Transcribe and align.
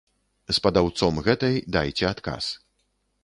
З 0.49 0.55
падаўцом 0.65 1.19
гэтай 1.27 1.55
дайце 1.77 2.05
адказ. 2.13 2.45